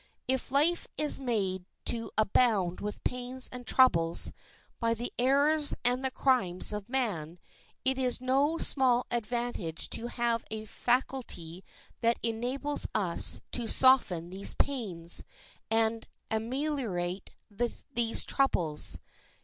[0.27, 4.31] If life is made to abound with pains and troubles
[4.79, 7.37] by the errors and the crimes of man,
[7.85, 11.63] it is no small advantage to have a faculty
[11.99, 15.23] that enables us to soften these pains
[15.69, 17.29] and ameliorate
[17.93, 18.97] these troubles.